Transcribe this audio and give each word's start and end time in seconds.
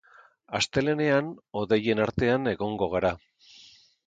Astelehenean 0.59 1.29
hodeien 1.61 2.01
artean 2.07 2.53
egongo 2.53 2.89
gara. 2.97 3.15